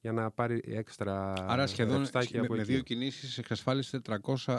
για 0.00 0.12
να 0.12 0.30
πάρει 0.30 0.60
έξτρα 0.64 1.32
Άρα 1.48 1.66
σχεδόν 1.66 1.96
ρευστάκι 1.98 2.34
με, 2.38 2.40
από 2.44 2.54
με 2.54 2.60
εκεί. 2.60 2.72
δύο 2.72 2.82
κινήσεις 2.82 3.38
εξασφάλισε 3.38 4.00
400, 4.22 4.58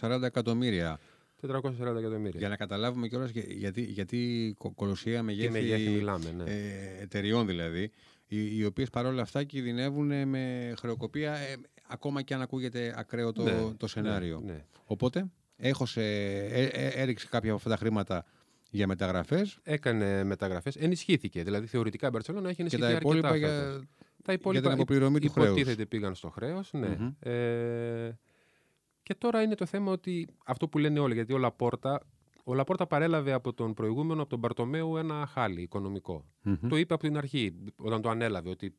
440 0.00 0.22
εκατομμύρια. 0.22 0.98
440 1.46 1.50
εκατομμύρια. 1.80 2.38
Για 2.38 2.48
να 2.48 2.56
καταλάβουμε 2.56 3.08
κιόλας 3.08 3.30
για- 3.30 3.44
γιατί, 3.48 3.82
γιατί 3.82 4.54
κο- 4.58 4.70
κολοσσία 4.70 5.18
Τι 5.18 5.24
μεγέθη, 5.24 5.50
μεγέθη 5.50 5.90
μιλάμε, 5.90 6.30
ναι. 6.30 6.44
ε, 6.44 7.02
εταιριών 7.02 7.46
δηλαδή, 7.46 7.90
οι, 8.28 8.56
οι 8.56 8.64
οποίες 8.64 8.90
παρόλα 8.90 9.22
αυτά 9.22 9.44
κινδυνεύουν 9.44 10.28
με 10.28 10.74
χρεοκοπία 10.78 11.34
ε, 11.34 11.54
ακόμα 11.86 12.22
και 12.22 12.34
αν 12.34 12.40
ακούγεται 12.42 12.94
ακραίο 12.96 13.32
το, 13.32 13.42
Ναι, 13.42 13.74
το 13.76 13.86
σενάριο. 13.86 14.40
Ναι, 14.44 14.52
ναι. 14.52 14.64
Οπότε 14.84 15.26
έχωσε, 15.56 16.02
ε, 16.50 16.64
ε, 16.64 16.88
έριξε 16.88 17.26
κάποια 17.30 17.48
από 17.48 17.58
αυτά 17.58 17.70
τα 17.70 17.76
χρήματα 17.76 18.24
για 18.70 18.86
μεταγραφές 18.86 19.58
Έκανε 19.62 20.24
μεταγραφές, 20.24 20.76
ενισχύθηκε. 20.76 21.42
Δηλαδή 21.42 21.66
θεωρητικά 21.66 22.06
η 22.06 22.10
Barcelona 22.12 22.44
έχει 22.44 22.54
και 22.54 22.60
ενισχυθεί 22.60 22.78
τα 22.78 22.86
αρκετά 22.86 22.98
υπόλοιπα 23.00 23.28
φέτος. 23.28 23.38
για, 23.38 23.88
Τα 24.22 24.50
για 24.52 24.62
την 24.62 24.70
αποπληρωμή 24.70 25.20
του 25.20 25.30
χρέους. 25.30 25.48
υποτίθεται 25.48 25.86
πήγαν 25.86 26.14
στο 26.14 26.30
χρέος, 26.30 26.72
ναι. 26.72 26.88
Μμμ. 26.98 27.12
Ε, 27.20 28.18
και 29.02 29.14
τώρα 29.14 29.42
είναι 29.42 29.54
το 29.54 29.66
θέμα 29.66 29.92
ότι 29.92 30.28
αυτό 30.44 30.68
που 30.68 30.78
λένε 30.78 30.98
όλοι, 30.98 31.14
γιατί 31.14 31.32
ο 31.32 31.38
Λαπόρτα, 31.38 32.02
ο 32.48 32.54
Λαπόρτα 32.54 32.86
παρέλαβε 32.86 33.32
από 33.32 33.52
τον 33.52 33.74
προηγούμενο, 33.74 34.20
από 34.20 34.30
τον 34.30 34.38
Μπαρτομέου, 34.38 34.96
ένα 34.96 35.26
χάλι 35.26 35.62
οικονομικό. 35.62 36.24
Μμμ. 36.42 36.68
Το 36.68 36.76
είπε 36.76 36.94
από 36.94 37.02
την 37.02 37.16
αρχή, 37.16 37.54
όταν 37.76 38.02
το 38.02 38.08
ανέλαβε, 38.08 38.50
ότι 38.50 38.74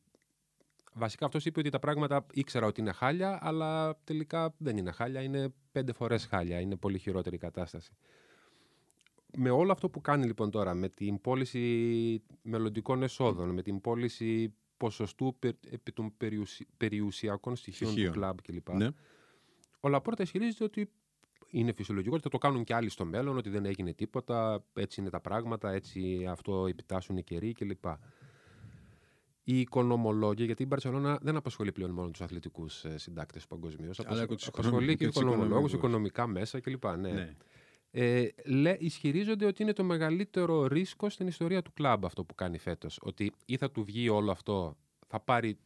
βασικά 0.92 1.26
αυτός 1.26 1.44
είπε 1.44 1.60
ότι 1.60 1.68
τα 1.70 1.78
πράγματα 1.78 2.26
ήξερα 2.32 2.66
ότι 2.66 2.80
είναι 2.80 2.92
χάλια, 2.92 3.38
αλλά 3.42 3.98
τελικά 4.04 4.54
δεν 4.58 4.76
είναι 4.76 4.90
χάλια, 4.90 5.22
είναι 5.22 5.52
πέντε 5.72 5.92
φορές 5.92 6.26
χάλια, 6.26 6.60
είναι 6.60 6.76
πολύ 6.76 6.98
χειρότερη 6.98 7.36
η 7.36 7.38
κατάσταση. 7.38 7.92
Με 9.36 9.50
όλο 9.50 9.72
αυτό 9.72 9.90
που 9.90 10.00
κάνει 10.00 10.26
λοιπόν 10.26 10.50
τώρα, 10.50 10.74
με 10.74 10.88
την 10.88 11.20
πώληση 11.20 12.22
μελλοντικών 12.42 13.02
εσόδων, 13.02 13.48
με 13.50 13.62
την 13.62 13.80
πώληση 13.80 14.54
ποσοστού 14.76 15.36
πε- 15.38 15.72
επί 15.72 15.92
των 15.92 16.16
περιουσι- 16.16 16.68
περιουσιακών 16.76 17.56
στοιχείων, 17.56 17.90
Στοιχείων. 17.90 18.12
του 18.12 18.18
κλαμπ 18.18 18.36
κλπ. 18.42 18.70
Ναι. 18.72 18.88
Ο 19.80 19.88
Λαπόρτας 19.88 20.26
ισχυρίζεται 20.26 20.64
ότι 20.64 20.90
είναι 21.50 21.72
φυσιολογικό 21.72 22.14
ότι 22.14 22.22
θα 22.22 22.28
το 22.28 22.38
κάνουν 22.38 22.64
και 22.64 22.74
άλλοι 22.74 22.88
στο 22.88 23.04
μέλλον, 23.04 23.36
ότι 23.36 23.50
δεν 23.50 23.64
έγινε 23.64 23.92
τίποτα, 23.92 24.64
έτσι 24.72 25.00
είναι 25.00 25.10
τα 25.10 25.20
πράγματα, 25.20 25.70
έτσι 25.70 26.26
αυτό 26.28 26.66
επιτάσσουν 26.66 27.16
οι 27.16 27.22
καιροί 27.22 27.52
κλπ. 27.52 27.84
Οι 29.44 29.60
οικονομολόγοι, 29.60 30.44
γιατί 30.44 30.62
η 30.62 30.66
Μπαρσελόνα 30.68 31.18
δεν 31.22 31.36
απασχολεί 31.36 31.72
πλέον 31.72 31.90
μόνο 31.90 32.10
τους 32.10 32.20
αθλητικούς 32.20 32.84
συντάκτες 32.94 33.46
παγκοσμίως. 33.46 34.00
Αλλά 34.00 34.26
και 34.26 34.34
τους 34.34 34.46
Απασχολεί 34.46 34.96
και 34.96 35.04
οικονομικούς 35.04 35.22
οικονομολόγους, 35.22 35.72
οικονομικούς. 35.72 35.72
οικονομικά 35.72 36.26
μέσα 36.26 36.60
κλπ. 36.60 36.84
Ναι. 36.84 37.12
Ναι. 37.12 37.36
Ε, 37.90 38.28
λέ, 38.44 38.76
ισχυρίζονται 38.78 39.46
ότι 39.46 39.62
είναι 39.62 39.72
το 39.72 39.84
μεγαλύτερο 39.84 40.66
ρίσκο 40.66 41.08
στην 41.08 41.26
ιστορία 41.26 41.62
του 41.62 41.72
κλαμπ 41.72 42.04
αυτό 42.04 42.24
που 42.24 42.34
κάνει 42.34 42.58
φέτος. 42.58 42.98
Ότι 43.02 43.32
ή 43.44 43.56
θα 43.56 43.70
του 43.70 43.84
βγει 43.84 44.08
όλο 44.08 44.30
αυτό, 44.30 44.76
θα 45.06 45.20
πάρει. 45.20 45.58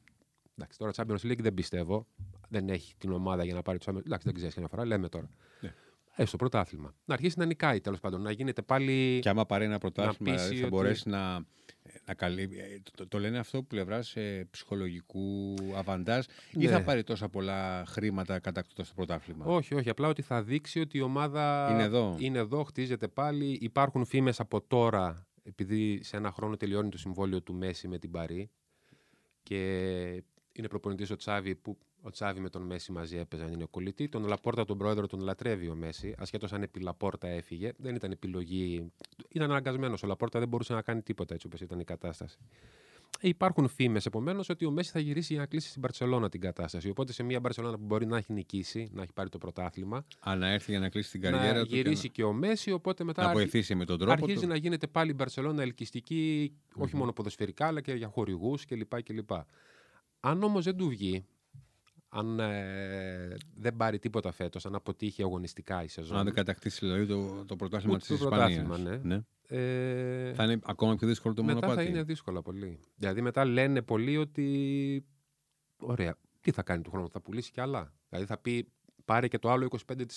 Εντάξει, 0.56 0.78
τώρα 0.78 0.92
Champions 0.96 1.30
League 1.30 1.40
δεν 1.40 1.54
πιστεύω. 1.54 2.06
Δεν 2.54 2.68
έχει 2.68 2.94
την 2.98 3.12
ομάδα 3.12 3.44
για 3.44 3.54
να 3.54 3.62
πάρει 3.62 3.78
το 3.78 3.84
Champions 3.88 3.96
League. 3.98 4.04
Εντάξει, 4.06 4.24
δεν 4.26 4.34
ξέρεις 4.34 4.54
μια 4.56 4.68
φορά, 4.68 4.84
λέμε 4.86 5.08
τώρα. 5.08 5.30
Ναι. 5.60 5.74
Ε, 6.16 6.24
στο 6.24 6.36
πρωτάθλημα. 6.36 6.94
Να 7.04 7.14
αρχίσει 7.14 7.38
να 7.38 7.44
νικάει 7.44 7.80
τέλος 7.80 8.00
πάντων. 8.00 8.22
Να 8.22 8.30
γίνεται 8.30 8.62
πάλι. 8.62 9.18
Και 9.22 9.28
άμα 9.28 9.46
πάρει 9.46 9.64
ένα 9.64 9.78
πρωτάθλημα, 9.78 10.32
πείσει 10.32 10.44
δηλαδή, 10.44 10.60
θα 10.60 10.66
ότι- 10.66 10.76
μπορέσει 10.76 11.08
να, 11.08 11.32
να 12.06 12.14
καλύψει. 12.16 12.58
ε, 12.58 12.80
Το, 12.96 13.08
το 13.08 13.18
λένε 13.18 13.38
αυτό 13.38 13.58
που 13.58 13.66
πλευράς 13.66 14.14
ψυχολογικού 14.50 15.54
αβαντάζ, 15.76 16.24
ή 16.52 16.58
Ναι. 16.64 16.68
θα 16.70 16.82
πάρει 16.82 17.02
τόσα 17.04 17.28
πολλά 17.28 17.84
χρήματα 17.86 18.38
κατακτώντας 18.38 18.88
το 18.88 18.94
πρωτάθλημα; 18.94 19.44
Όχι, 19.44 19.74
όχι. 19.74 19.88
Απλά 19.88 20.08
ότι 20.08 20.22
θα 20.22 20.42
δείξει 20.42 20.80
ότι 20.80 20.98
η 20.98 21.00
ομάδα 21.00 21.68
Είναι 21.72 21.82
εδώ. 21.82 22.16
είναι 22.18 22.38
εδώ, 22.38 22.62
χτίζεται 22.64 23.08
πάλι. 23.08 23.58
Υπάρχουν 23.60 24.04
φήμες 24.04 24.40
από 24.40 24.60
τώρα, 24.60 25.26
επειδή 25.42 26.00
σε 26.02 26.16
ένα 26.16 26.30
χρόνο 26.30 26.56
τελειώνει 26.56 26.88
το 26.88 26.98
συμβόλαιο 26.98 27.42
του 27.42 27.54
Μέση 27.54 27.88
με 27.88 27.98
την 27.98 28.10
Παρή 28.10 28.50
και 29.42 30.22
είναι 30.54 30.68
προπονητής 30.68 31.10
ο 31.10 31.16
Τσάβη 31.16 31.54
που 31.54 31.78
ο 32.02 32.10
Τσάβη 32.10 32.40
με 32.40 32.48
τον 32.48 32.62
Μέση 32.62 32.92
μαζί 32.92 33.16
έπαιζαν, 33.16 33.52
είναι 33.52 33.64
κολλητή. 33.70 34.08
Τον 34.08 34.24
Λαπόρτα, 34.26 34.64
τον 34.64 34.78
πρόεδρο, 34.78 35.06
τον 35.06 35.20
λατρεύει 35.20 35.68
ο 35.68 35.74
Μέση. 35.74 36.14
Ασχέτως 36.18 36.52
αν 36.52 36.62
επί 36.62 36.80
Λαπόρτα 36.80 37.28
έφυγε, 37.28 37.72
δεν 37.76 37.94
ήταν 37.94 38.10
επιλογή. 38.10 38.92
Ήταν 39.28 39.50
αναγκασμένος. 39.50 40.02
Ο 40.02 40.06
Λαπόρτα 40.06 40.38
δεν 40.38 40.48
μπορούσε 40.48 40.72
να 40.74 40.82
κάνει 40.82 41.02
τίποτα 41.02 41.34
έτσι 41.34 41.46
όπως 41.46 41.60
ήταν 41.60 41.78
η 41.80 41.84
κατάσταση. 41.84 42.38
Ε, 43.20 43.28
Υπάρχουν 43.28 43.68
φήμες 43.68 44.06
επομένως 44.06 44.48
ότι 44.48 44.64
ο 44.64 44.70
Μέση 44.70 44.90
θα 44.90 44.98
γυρίσει 45.00 45.32
για 45.32 45.42
να 45.42 45.48
κλείσει 45.48 45.68
στην 45.68 45.80
Παρσελώνα 45.80 46.28
την 46.28 46.40
κατάσταση. 46.40 46.88
Οπότε 46.88 47.12
σε 47.12 47.22
μια 47.22 47.40
Παρσελώνα 47.40 47.76
που 47.78 47.84
μπορεί 47.84 48.06
να 48.06 48.16
έχει 48.16 48.32
νικήσει, 48.32 48.88
να 48.92 49.02
έχει 49.02 49.12
πάρει 49.12 49.28
το 49.28 49.38
πρωτάθλημα, 49.38 50.04
Αν 50.20 50.38
να 50.38 50.48
έρθει 50.48 50.70
για 50.70 50.80
να 50.80 50.88
κλείσει 50.88 51.10
την 51.10 51.20
να 51.20 51.30
καριέρα 51.30 51.60
του. 51.62 51.66
και 51.66 51.76
γυρίσει 51.76 52.10
και, 52.10 52.22
ο 52.24 52.32
Μέση. 52.32 52.72
Οπότε 52.72 53.04
μετά 53.04 53.20
να, 53.22 53.26
να 53.28 53.34
αρχι- 53.34 53.50
βοηθήσει 53.50 53.74
με 53.74 53.84
τον 53.84 53.98
τρόπο 53.98 54.12
αρχίζει 54.12 54.40
του. 54.40 54.46
να 54.48 54.56
γίνεται 54.56 54.86
πάλι 54.86 55.10
η 55.10 55.14
Μπαρσελόνα 55.16 55.62
ελκυστική, 55.62 56.52
όχι 56.74 56.96
μόνο 56.96 57.12
ποδοσφαιρικά, 57.12 57.66
αλλά 57.66 57.80
και 57.80 57.92
για 57.92 58.08
χορηγούς 58.08 58.64
κλπ. 58.64 59.02
κλπ. 59.02 59.30
Αν 60.26 60.42
όμως 60.42 60.64
δεν 60.64 60.76
του 60.76 60.88
βγει, 60.88 61.26
αν 62.08 62.40
ε, 62.40 63.36
δεν 63.54 63.76
πάρει 63.76 63.98
τίποτα 63.98 64.32
φέτος, 64.32 64.66
αν 64.66 64.74
αποτύχει 64.74 65.22
αγωνιστικά 65.22 65.82
η 65.82 65.88
σεζόν. 65.88 66.16
Αν 66.16 66.24
δεν 66.24 66.34
κατακτήσει 66.34 66.86
δηλαδή 66.86 67.06
το, 67.06 67.44
το 67.44 67.56
πρωτάθλημα 67.56 67.98
της 67.98 68.06
το 68.06 68.14
Ισπανίας. 68.14 68.62
πρωτάθλημα, 68.62 68.90
ναι. 68.90 69.00
ναι. 69.02 69.22
Ε, 69.48 70.34
Θα 70.34 70.44
είναι 70.44 70.58
ακόμα 70.64 70.94
πιο 70.94 71.06
δύσκολο 71.06 71.34
το 71.34 71.42
μετά 71.42 71.54
μονοπάτι. 71.54 71.84
θα 71.84 71.90
είναι 71.90 72.02
δύσκολα 72.02 72.42
πολύ. 72.42 72.80
Δηλαδή 72.96 73.20
μετά 73.20 73.44
λένε 73.44 73.82
πολλοί 73.82 74.16
ότι. 74.16 75.06
Ωραία, 75.80 76.16
τι 76.40 76.50
θα 76.50 76.62
κάνει 76.62 76.82
του 76.82 76.90
χρόνου, 76.90 77.10
θα 77.10 77.20
πουλήσει 77.20 77.50
κι 77.50 77.60
άλλα. 77.60 77.92
Δηλαδή 78.08 78.26
θα 78.26 78.38
πει 78.38 78.72
πάρε 79.04 79.28
και 79.28 79.38
το 79.38 79.50
άλλο 79.50 79.68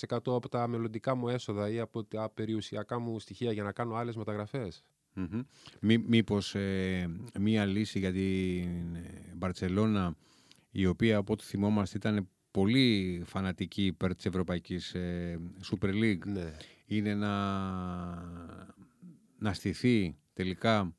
25% 0.09 0.17
από 0.25 0.49
τα 0.49 0.67
μελλοντικά 0.67 1.15
μου 1.15 1.29
έσοδα 1.29 1.69
ή 1.69 1.79
από 1.79 2.03
τα 2.03 2.29
περιουσιακά 2.29 2.99
μου 2.99 3.19
στοιχεία 3.19 3.51
για 3.51 3.63
να 3.63 3.71
κάνω 3.71 3.95
άλλες 3.95 4.15
μεταγραφές. 4.15 4.83
Μμμ. 5.17 5.41
Μή, 5.81 5.97
μήπως 5.97 6.55
ε, 6.55 7.09
μία 7.39 7.65
λύση 7.65 7.99
για 7.99 8.11
την 8.11 8.95
ε, 8.95 9.33
Μπαρτσελώνα 9.35 10.15
η 10.71 10.85
οποία 10.85 11.17
από 11.17 11.33
ό,τι 11.33 11.43
θυμόμαστε 11.43 11.97
ήταν 11.97 12.29
πολύ 12.51 13.21
φανατική 13.25 13.85
υπέρ 13.85 14.15
της 14.15 14.25
Ευρωπαϊκής 14.25 14.93
ε, 14.93 15.39
Super 15.71 15.89
League 15.93 16.25
Ναι. 16.25 16.53
είναι 16.85 17.15
να, 17.15 17.35
να 19.37 19.53
στηθεί 19.53 20.15
τελικά 20.33 20.95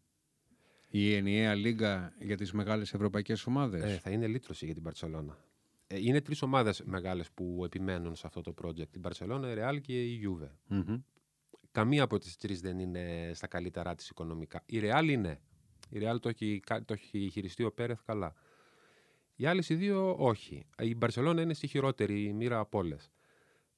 η 0.91 1.15
ενιαία 1.15 1.55
λίγα 1.55 2.13
για 2.21 2.37
τις 2.37 2.53
μεγάλες 2.53 2.95
ευρωπαϊκές 2.95 3.47
ομάδες; 3.47 3.83
Ε, 3.83 3.99
θα 4.03 4.11
είναι 4.11 4.27
λύτρωση 4.27 4.65
για 4.65 4.75
την 4.75 4.83
Παρσελώνα. 4.83 5.39
Ε, 5.87 5.99
είναι 6.01 6.21
τρεις 6.21 6.43
ομάδες 6.43 6.83
μεγάλες 6.85 7.31
που 7.31 7.63
επιμένουν 7.65 8.15
σε 8.17 8.27
αυτό 8.27 8.41
το 8.41 8.55
project. 8.63 8.97
Η 8.97 9.01
Barcelona, 9.03 9.43
η 9.45 9.59
Real 9.59 9.81
και 9.81 10.03
η 10.05 10.21
Juve. 10.25 10.49
Μμμ. 10.67 11.01
Καμία 11.79 12.03
από 12.03 12.19
τις 12.19 12.37
τρεις 12.37 12.61
δεν 12.61 12.79
είναι 12.79 13.31
στα 13.35 13.47
καλύτερά 13.47 13.95
της 13.95 14.09
οικονομικά. 14.09 14.63
Η 14.67 14.81
Real 14.83 15.05
είναι. 15.09 15.41
Η 15.91 15.99
Real 16.03 16.21
το 16.21 16.29
έχει, 16.29 16.61
κα- 16.67 16.85
το 16.85 16.93
έχει 16.93 17.29
χειριστεί 17.33 17.65
ο 17.65 17.73
Πέρεθ 17.73 18.01
καλά. 18.07 18.35
Οι 19.37 19.47
άλλες 19.47 19.69
οι 19.69 19.75
δύο 19.75 20.15
όχι. 20.19 20.67
Η 20.79 20.95
Μπαρσελόνα 20.95 21.43
είναι 21.43 21.55
στη 21.55 21.67
χειρότερη 21.67 22.33
μοίρα 22.33 22.59
από 22.59 22.79
όλες. 22.79 23.11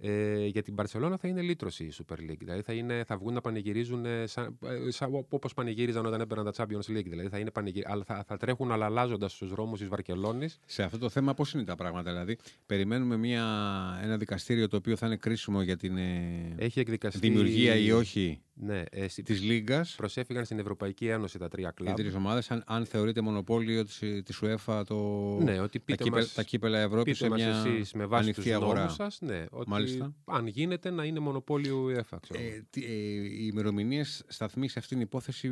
Ε, 0.02 0.47
για 0.47 0.62
την 0.62 0.75
Μπαρσελόνα 0.75 1.16
θα 1.16 1.28
είναι 1.28 1.40
λύτρωση 1.40 1.85
η 1.85 1.92
Super 1.99 2.14
League. 2.30 2.38
Δηλαδή 2.38 2.62
θα, 2.62 2.73
είναι, 2.73 3.04
θα 3.07 3.16
βγουν 3.16 3.35
να 3.35 3.40
πανηγυρίζουν 3.40 4.04
ε, 4.04 4.26
σαν, 4.26 4.59
ε, 4.87 4.90
σαν, 4.90 5.25
όπως 5.28 5.54
πανηγύριζαν 5.54 6.07
όταν 6.07 6.21
έπαιρναν 6.21 6.52
τα 6.52 6.64
Champions 6.66 6.90
League. 6.97 7.04
Δηλαδή 7.09 7.28
θα, 7.28 7.38
είναι 7.38 7.50
πανηγυ... 7.50 7.83
αλλά 7.87 8.04
θα, 8.04 8.25
θα 8.26 8.37
τρέχουν 8.37 8.73
αλλάζοντας 8.73 9.33
στου 9.33 9.47
δρόμους 9.47 9.78
της 9.78 9.88
Βαρκελόνης. 9.88 10.59
Σε 10.66 10.83
αυτό 10.83 10.99
το 10.99 11.09
θέμα 11.09 11.35
πώς 11.35 11.52
είναι 11.52 11.64
τα 11.64 11.75
πράγματα, 11.75 12.11
δηλαδή 12.11 12.37
περιμένουμε 12.66 13.16
μια, 13.16 13.45
ένα 14.02 14.16
δικαστήριο 14.16 14.69
το 14.69 14.76
οποίο 14.76 14.97
θα 14.97 15.07
είναι 15.07 15.16
κρίσιμο 15.16 15.62
για 15.62 15.76
την 15.76 15.97
ε, 15.97 16.54
Έχει 16.57 16.80
εκδικαστεί. 16.80 17.19
δημιουργία 17.19 17.75
ή 17.76 17.90
όχι 17.92 18.40
Ναι, 18.54 18.83
ε, 18.90 19.09
στη- 19.09 19.23
της 19.23 19.42
Λίγκας 19.42 19.95
προσέφηγαν 19.97 20.45
στην 20.45 20.59
Ευρωπαϊκή 20.59 21.07
Ένωση 21.09 21.38
τα 21.38 21.49
τρία 21.49 21.69
οι 21.69 21.83
κλαμπ. 21.83 21.97
τρεις 21.97 22.14
ομάδες, 22.14 22.50
αν, 22.50 22.62
αν 22.66 22.85
θεωρείται 22.85 23.21
μονοπόλιο 23.21 23.85
της, 23.85 23.99
της 24.25 24.40
UEFA 24.45 24.83
το, 24.87 24.97
Ναι, 25.42 25.61
ότι 25.61 25.78
τα, 25.78 25.85
πείτε 25.85 26.02
κύπελ- 26.04 26.23
μας, 26.23 26.33
τα 26.33 26.42
κύπελα 26.42 26.78
Ευρώπης 26.78 27.19
πείτε 27.19 27.25
σε 27.25 27.28
μας 27.28 27.40
μια 27.40 27.73
εσείς 27.75 27.92
με 27.92 28.07
βάση 28.07 28.28
τους 28.33 28.37
ανοιχτή 28.45 28.52
αγορά. 28.62 28.78
νόμους 28.80 28.95
σας, 28.95 29.19
ναι, 29.21 29.45
ότι 29.50 29.69
Μάλιστα. 29.99 30.14
αν 30.25 30.47
γίνεται 30.47 30.90
να 30.90 31.04
είναι 31.04 31.18
μονοπόλιο 31.20 31.85
UEFA, 31.87 32.18
ξέρω. 32.20 32.40
Ε, 32.40 32.66
τι, 32.70 32.85
ε, 32.85 32.92
οι 32.92 33.49
ημερομηνίες 33.52 34.25
σταθμοί 34.28 34.68
σε 34.68 34.78
αυτήν 34.78 34.97
την 34.97 35.06
υπόθεση 35.06 35.49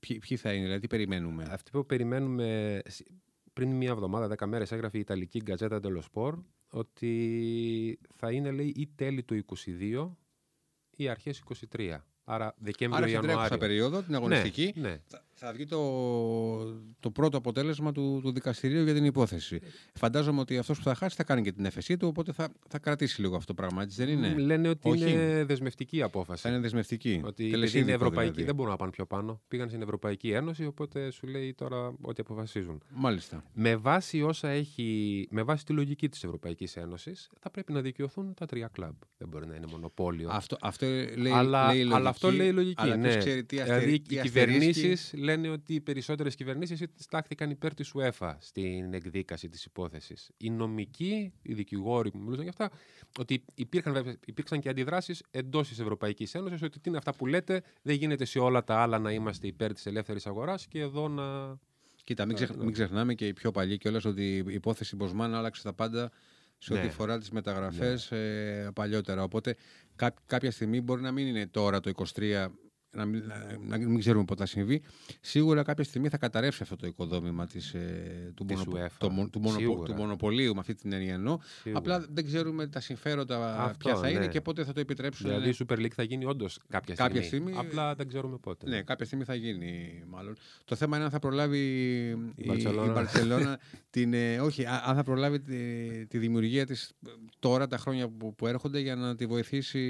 ποιοι, 0.00 0.18
ποιοι 0.28 0.36
θα 0.36 0.52
είναι, 0.52 0.62
δηλαδή 0.62 0.80
τι 0.80 0.86
περιμένουμε; 0.86 1.46
Αυτή 1.50 1.70
που 1.70 1.86
περιμένουμε 1.86 2.80
σ- 2.88 3.06
πριν 3.52 3.70
μία 3.70 3.90
εβδομάδα, 3.90 4.28
δέκα 4.28 4.46
μέρες, 4.46 4.72
έγραφε 4.72 4.96
η 4.96 5.00
Ιταλική 5.00 5.40
Γκαζέτα 5.42 5.80
Dello 5.82 6.00
Sport 6.12 6.38
ότι 6.68 7.98
θα 8.14 8.32
είναι, 8.32 8.50
λέει, 8.50 8.72
ή 8.76 8.86
τέλη 8.94 9.22
του 9.22 9.34
22 9.34 10.16
ή 10.96 11.08
αρχές 11.08 11.42
23. 11.76 11.96
Άρα 12.24 12.54
Δεκέμβριο 12.58 13.02
Άρα 13.04 13.08
στην 13.12 13.20
τρέχουσα 13.22 13.40
Ιανουάριο. 13.48 13.58
περίοδο, 13.58 14.02
την 14.02 14.14
αγωνιστική, 14.14 14.72
Ναι, 14.76 14.88
ναι. 14.88 14.98
θα, 15.06 15.25
θα 15.38 15.52
βγει 15.52 15.64
το, 15.66 15.80
το 17.00 17.10
πρώτο 17.10 17.36
αποτέλεσμα 17.36 17.92
του, 17.92 18.20
του 18.22 18.32
δικαστηρίου 18.32 18.84
για 18.84 18.94
την 18.94 19.04
υπόθεση. 19.04 19.60
Φαντάζομαι 19.94 20.40
ότι 20.40 20.58
αυτός 20.58 20.78
που 20.78 20.84
θα 20.84 20.94
χάσει 20.94 21.16
θα 21.16 21.24
κάνει 21.24 21.42
και 21.42 21.52
την 21.52 21.64
έφεσή 21.64 21.96
του, 21.96 22.08
οπότε 22.08 22.32
θα, 22.32 22.48
θα 22.68 22.78
κρατήσει 22.78 23.20
λίγο 23.20 23.36
αυτό 23.36 23.54
το 23.54 23.62
πράγμα, 23.62 23.82
έτσι 23.82 24.04
δεν 24.04 24.12
είναι; 24.12 24.34
Λένε 24.38 24.68
ότι 24.68 24.88
Όχι. 24.90 25.10
είναι 25.10 25.44
δεσμευτική 25.44 26.02
απόφαση. 26.02 26.42
Θα 26.42 26.48
είναι 26.48 26.58
δεσμευτική. 26.58 27.20
Ότι 27.24 27.42
επειδή 27.42 27.50
Τελεσίδικο 27.50 27.86
είναι 27.86 27.96
ευρωπαϊκή, 27.96 28.30
δηλαδή. 28.30 28.44
δεν 28.44 28.54
μπορούν 28.54 28.70
να 28.70 28.76
πάνε 28.78 28.90
πιο 28.90 29.06
πάνω. 29.06 29.40
Πήγαν 29.48 29.68
στην 29.68 29.82
Ευρωπαϊκή 29.82 30.30
Ένωση, 30.30 30.66
οπότε 30.66 31.10
σου 31.10 31.26
λέει 31.26 31.54
τώρα 31.54 31.94
ότι 32.00 32.20
αποφασίζουν. 32.20 32.82
Μάλιστα. 32.94 33.44
Με 33.54 33.76
βάση 33.76 34.22
όσα 34.22 34.48
έχει, 34.48 35.28
με 35.30 35.42
βάση 35.42 35.64
τη 35.64 35.72
λογική 35.72 36.08
της 36.08 36.24
Ευρωπαϊκής 36.24 36.76
Ένωσης, 36.76 37.30
θα 37.40 37.50
πρέπει 37.50 37.72
να 37.72 37.80
δικαιωθούν 37.80 38.34
τα 38.34 38.46
τρία 38.46 38.68
κλαμπ. 38.72 38.94
Δεν 39.18 39.28
μπορεί 39.28 39.46
να 39.46 39.54
είναι 39.54 39.66
μονοπόλιο. 39.70 40.28
Αυτό, 40.32 40.56
αυτό 40.60 40.86
λέει, 41.16 41.32
αλλά, 41.32 41.66
λέει 41.66 41.76
η 41.76 41.78
λογική, 41.78 41.94
αλλά 41.96 42.08
αυτό 42.08 42.30
λέει 42.32 42.48
η 42.48 42.52
λογική. 42.52 42.82
Αλλά 42.82 42.98
ποιος 42.98 43.14
ναι. 43.14 43.18
ξέρει 43.20 43.44
τι 43.44 43.56
δηλαδή 43.56 43.72
αστερι- 43.72 43.94
οι 43.94 44.00
τι 44.02 44.18
αστερίσκει. 44.18 44.68
κυβερνήσει 44.76 45.16
λένε 45.26 45.48
ότι 45.48 45.74
οι 45.74 45.80
περισσότερες 45.80 46.34
κυβερνήσεις 46.34 46.82
στάχθηκαν 46.94 47.50
υπέρ 47.50 47.74
της 47.74 47.92
UEFA 47.96 48.34
στην 48.38 48.94
εκδίκαση 48.94 49.48
της 49.48 49.64
υπόθεσης. 49.64 50.30
Οι 50.36 50.50
νομικοί, 50.50 51.32
οι 51.42 51.54
δικηγόροι 51.54 52.10
που 52.10 52.18
μιλούσαν 52.18 52.42
για 52.42 52.52
αυτά, 52.58 52.76
ότι 53.18 53.44
υπήρχαν, 53.54 53.92
βέβαια- 53.92 54.16
υπήρξαν 54.26 54.60
και 54.60 54.68
αντιδράσεις 54.68 55.22
εντός 55.30 55.68
της 55.68 55.78
Ευρωπαϊκής 55.78 56.34
Ένωσης 56.34 56.62
ότι 56.62 56.80
τι 56.80 56.88
είναι 56.88 56.98
αυτά 56.98 57.14
που 57.14 57.26
λέτε, 57.26 57.62
δεν 57.82 57.94
γίνεται 57.96 58.24
σε 58.24 58.38
όλα 58.38 58.64
τα 58.64 58.76
άλλα 58.82 58.98
να 58.98 59.12
είμαστε 59.12 59.46
υπέρ 59.46 59.72
της 59.72 59.86
ελεύθερης 59.86 60.26
αγοράς 60.26 60.66
και 60.66 60.80
εδώ 60.80 61.08
να. 61.08 61.58
Κοίτα, 62.04 62.26
μην, 62.26 62.34
ξεχ- 62.34 62.56
ναι. 62.56 62.64
μην 62.64 62.72
ξεχνάμε 62.72 63.14
και 63.14 63.26
οι 63.26 63.32
πιο 63.32 63.50
παλιοί 63.50 63.76
κιόλας 63.78 64.04
ότι 64.04 64.36
η 64.36 64.44
υπόθεση 64.54 64.96
Μποσμάν 64.96 65.34
άλλαξε 65.34 65.62
τα 65.62 65.72
πάντα 65.72 66.10
σε 66.58 66.72
ό,τι 66.72 66.82
Ναι. 66.82 66.88
αφορά 66.88 67.18
τις 67.18 67.30
μεταγραφές 67.30 68.10
ε, 68.12 68.70
παλιότερα. 68.74 69.22
Οπότε 69.22 69.56
κά- 69.96 70.18
κάποια 70.26 70.50
στιγμή 70.50 70.80
μπορεί 70.80 71.02
να 71.02 71.12
μην 71.12 71.26
είναι 71.26 71.46
τώρα 71.46 71.80
το 71.80 71.90
23, 72.14 72.46
να 72.90 73.04
μην, 73.04 73.22
να, 73.26 73.76
να 73.78 73.78
μην 73.88 73.98
ξέρουμε 73.98 74.24
πότε 74.24 74.40
θα 74.40 74.46
συμβεί. 74.46 74.82
Σίγουρα 75.20 75.62
κάποια 75.62 75.84
στιγμή 75.84 76.08
θα 76.08 76.18
καταρρεύσει 76.18 76.62
αυτό 76.62 76.76
το 76.76 76.86
οικοδόμημα 76.86 77.46
της, 77.46 77.74
ε, 77.74 78.32
του, 78.34 78.44
Της 78.44 78.56
μονοπο- 78.56 78.78
UEFA. 78.78 78.90
το 78.98 79.10
μο- 79.10 79.28
του, 79.28 79.40
μονοπο- 79.40 79.60
Σίγουρα. 79.60 79.92
του 79.94 80.00
μονοπωλίου 80.00 80.54
με 80.54 80.60
αυτή 80.60 80.74
την 80.74 80.92
έννοια 80.92 81.14
εννοώ. 81.14 81.38
Σίγουρα. 81.60 81.78
Απλά 81.78 82.06
δεν 82.10 82.24
ξέρουμε 82.26 82.66
τα 82.66 82.80
συμφέροντα 82.80 83.58
Αυτό, 83.62 83.76
ποια 83.78 83.96
θα 83.96 84.08
είναι 84.10 84.18
ναι. 84.18 84.26
και 84.28 84.40
πότε 84.40 84.64
θα 84.64 84.72
το 84.72 84.80
επιτρέψουν. 84.80 85.28
Δηλαδή 85.28 85.48
η 85.48 85.54
Super 85.58 85.76
League 85.78 85.90
θα 85.94 86.02
γίνει 86.02 86.24
όντως 86.24 86.58
κάποια, 86.68 86.94
Κάποια 86.94 87.22
στιγμή. 87.22 87.50
στιγμή, 87.52 87.66
Απλά 87.68 87.94
δεν 87.94 88.08
ξέρουμε 88.08 88.36
πότε. 88.38 88.68
Ναι, 88.68 88.82
κάποια 88.82 89.06
στιγμή 89.06 89.24
θα 89.24 89.34
γίνει 89.34 90.02
μάλλον. 90.08 90.36
Το 90.64 90.76
θέμα 90.76 90.96
είναι 90.96 91.04
αν 91.04 91.10
θα 91.10 91.18
προλάβει 91.18 91.58
η, 91.58 92.08
η 92.36 92.44
Μπαρτσελώνα. 92.46 92.92
Μπαρτσελώνα 92.92 93.60
την. 93.90 94.14
ε, 94.14 94.38
όχι, 94.40 94.64
α- 94.64 94.82
αν 94.86 94.96
θα 94.96 95.02
προλάβει 95.02 95.40
τη, 95.40 96.06
τη 96.06 96.18
δημιουργία 96.18 96.66
της 96.66 96.92
τώρα 97.38 97.66
τα 97.66 97.76
χρόνια 97.78 98.08
που, 98.08 98.34
που 98.34 98.46
έρχονται 98.46 98.78
για 98.80 98.94
να 98.96 99.14
τη 99.14 99.26
βοηθήσει. 99.26 99.80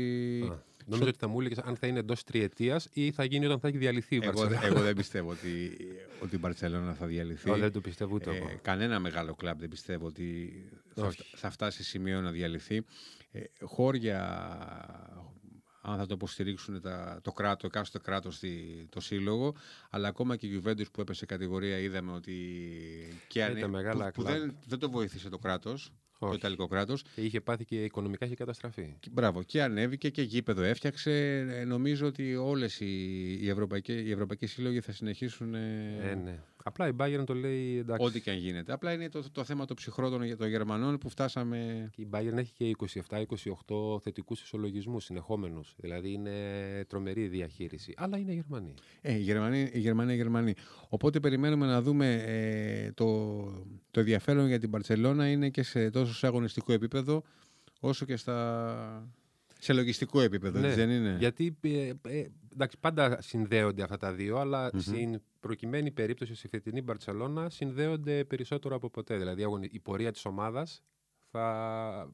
Α, 0.52 0.74
Νομίζω 0.88 1.08
ότι 1.08 1.18
θα 1.18 1.28
μου 1.28 1.38
έλεγες 1.40 1.58
αν 1.58 1.76
θα 1.76 1.86
είναι 1.86 1.98
εντός 1.98 2.24
τριετίας 2.24 2.88
ή 2.92 3.10
θα 3.10 3.24
γίνει 3.24 3.44
όταν 3.46 3.60
θα 3.60 3.68
έχει 3.68 3.76
διαλυθεί 3.78 4.16
η 4.16 4.20
Εγώ, 4.22 4.42
Barcelona. 4.42 4.62
εγώ 4.62 4.80
δεν 4.80 4.96
πιστεύω 4.96 5.30
ότι, 5.30 5.76
ότι 6.22 6.34
η 6.34 6.38
Μπαρτσελώνα 6.42 6.94
θα 6.94 7.06
διαλυθεί. 7.06 7.48
Εγώ 7.50 7.58
δεν 7.58 7.72
το 7.72 7.80
πιστεύω 7.80 8.14
ούτε 8.14 8.30
Ε, 8.30 8.36
εγώ. 8.36 8.58
κανένα 8.62 8.98
μεγάλο 8.98 9.34
κλαμπ 9.34 9.60
δεν 9.60 9.68
πιστεύω 9.68 10.06
ότι 10.06 10.52
θα, 10.94 11.06
Όχι. 11.06 11.16
φτα- 11.22 11.38
θα 11.38 11.50
φτάσει 11.50 11.76
σε 11.76 11.82
σημείο 11.88 12.20
να 12.20 12.30
διαλυθεί. 12.30 12.82
Ε, 13.30 13.40
χώρια, 13.62 14.20
αν 15.82 15.96
θα 15.98 16.06
το 16.06 16.14
υποστηρίξουν 16.14 16.80
τα, 16.80 17.20
το 17.22 17.32
κράτο, 17.32 17.66
εκάστοτε 17.66 18.04
κράτος 18.10 18.40
το 18.88 19.00
σύλλογο, 19.00 19.54
αλλά 19.90 20.08
ακόμα 20.08 20.36
και 20.36 20.46
η 20.46 20.62
Juventus 20.64 20.90
που 20.92 21.00
έπεσε 21.00 21.26
κατηγορία 21.26 21.78
είδαμε 21.78 22.12
ότι 22.12 22.34
και 23.28 23.38
Ήταν 23.38 23.50
ανε- 23.50 23.66
μεγάλα 23.68 24.04
που, 24.06 24.10
που 24.12 24.22
κλαμπ. 24.22 24.38
δεν, 24.38 24.56
δεν 24.66 24.78
το 24.78 24.90
βοήθησε 24.90 25.28
το 25.28 25.38
κράτος, 26.18 26.18
το 26.18 26.26
Όχι. 26.26 26.36
Ιταλικό 26.36 26.66
κράτος. 26.66 27.02
Και 27.14 27.20
είχε 27.20 27.40
πάθει 27.40 27.64
και 27.64 27.84
οικονομικά 27.84 28.26
είχε 28.26 28.34
καταστραφεί. 28.34 28.96
Και- 29.00 29.08
Μπράβο, 29.12 29.42
και 29.42 29.62
ανέβηκε 29.62 30.10
και 30.10 30.22
γήπεδο 30.22 30.62
έφτιαξε. 30.62 31.36
Ε, 31.50 31.64
Νομίζω 31.64 32.06
ότι 32.06 32.36
όλες 32.36 32.80
οι, 32.80 33.32
οι, 33.42 33.48
ευρωπαϊκοί, 33.48 33.92
οι 33.92 34.10
ευρωπαϊκοί 34.10 34.46
σύλλογοι 34.46 34.80
θα 34.80 34.92
συνεχίσουν 34.92 35.54
ε, 35.54 35.96
Ε, 36.02 36.14
ναι. 36.14 36.38
Απλά 36.68 36.88
η 36.88 36.92
Bayern 36.98 37.22
το 37.26 37.34
λέει 37.34 37.76
εντάξει. 37.78 38.06
ό,τι 38.06 38.20
και 38.20 38.30
αν 38.30 38.36
γίνεται. 38.36 38.72
Απλά 38.72 38.92
είναι 38.92 39.08
το, 39.08 39.30
το 39.32 39.44
θέμα 39.44 39.64
το 39.64 39.74
ψυχρό 39.74 40.08
των, 40.10 40.36
των 40.36 40.48
Γερμανών 40.48 40.98
που 40.98 41.08
φτάσαμε 41.08 41.88
Και 41.92 42.02
η 42.02 42.08
Bayern 42.12 42.36
έχει 42.36 42.52
και 42.52 42.76
27-28 43.66 44.02
θετικούς 44.02 44.42
ισολογισμούς 44.42 45.04
συνεχόμενους. 45.04 45.74
Δηλαδή 45.76 46.12
είναι 46.12 46.32
τρομερή 46.88 47.22
η 47.22 47.28
διαχείριση. 47.28 47.94
Αλλά 47.96 48.18
είναι 48.18 48.32
Γερμανοί. 48.32 48.74
Ε, 49.00 49.14
οι 49.14 49.20
Γερμανοί, 49.20 49.70
οι 49.72 49.78
Γερμανοί, 49.78 50.12
οι 50.12 50.16
Γερμανοί. 50.16 50.54
Οπότε 50.88 51.20
περιμένουμε 51.20 51.66
να 51.66 51.82
δούμε 51.82 52.22
ε, 52.26 52.92
το, 52.92 53.36
το 53.90 54.00
ενδιαφέρον 54.00 54.46
για 54.46 54.58
την 54.58 54.70
Παρσελώνα 54.70 55.28
είναι 55.28 55.48
και 55.50 55.62
σε, 55.62 55.90
τόσο 55.90 56.14
σε 56.14 56.26
αγωνιστικό 56.26 56.72
επίπεδο 56.72 57.22
όσο 57.80 58.04
και 58.04 58.16
στα, 58.16 59.08
σε 59.58 59.72
λογιστικό 59.72 60.20
επίπεδο, 60.20 60.58
Ναι, 60.60 60.66
έτσι 60.66 60.78
δεν 60.78 60.90
είναι; 60.90 61.16
Γιατί 61.18 61.56
ε, 61.60 61.92
ε, 62.02 62.26
εντάξει, 62.56 62.76
πάντα 62.80 63.20
συνδέονται 63.20 63.82
αυτά 63.82 63.96
τα 63.96 64.12
δύο, 64.12 64.36
αλλά 64.38 64.70
στην 64.74 65.20
προκειμένη 65.40 65.90
περίπτωση 65.90 66.34
στη 66.34 66.48
φετινή 66.48 66.82
Μπαρσελόνα 66.82 67.50
συνδέονται 67.50 68.24
περισσότερο 68.24 68.74
από 68.74 68.90
ποτέ. 68.90 69.16
Δηλαδή 69.16 69.40
η 69.40 69.44
αγωνι- 69.44 69.74
η 69.74 69.80
πορεία 69.80 70.12
της 70.12 70.24
ομάδας 70.24 70.82
θα, 71.30 72.12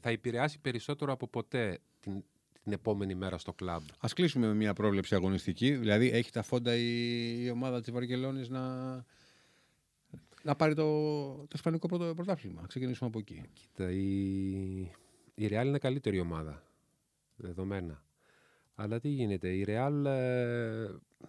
θα 0.00 0.10
επηρεάσει 0.10 0.58
περισσότερο 0.60 1.12
από 1.12 1.28
ποτέ 1.28 1.78
την, 2.00 2.24
την 2.62 2.72
επόμενη 2.72 3.14
μέρα 3.14 3.38
στο 3.38 3.52
κλαμπ. 3.52 3.82
Ας 3.98 4.12
κλείσουμε 4.12 4.46
με 4.46 4.54
μια 4.54 4.72
πρόβλεψη 4.72 5.14
αγωνιστική. 5.14 5.74
Δηλαδή 5.76 6.10
έχει 6.10 6.30
τα 6.30 6.42
φόντα 6.42 6.74
η, 6.76 7.44
η 7.44 7.50
ομάδα 7.50 7.80
της 7.80 7.92
Βαρκελόνης 7.92 8.48
να, 8.48 8.94
να 10.42 10.54
πάρει 10.56 10.74
το, 10.74 11.12
το 11.34 11.52
Ισπανικό 11.54 11.86
πρώτο 11.88 12.14
πρωτάθλημα. 12.14 12.60
Να 12.60 12.66
ξεκινήσουμε 12.66 13.08
από 13.08 13.18
εκεί. 13.18 13.42
Κοίτα, 13.52 13.90
η, 13.90 14.10
η 15.34 15.48
Real 15.50 15.64
είναι 15.64 15.78
καλύτερη 15.78 16.20
ομάδα. 16.20 16.62
Δεδομένα. 17.36 18.02
Αλλά 18.74 19.00
τι 19.00 19.08
γίνεται, 19.08 19.48
η 19.48 19.64
Real, 19.68 20.04
ε, 20.04 20.84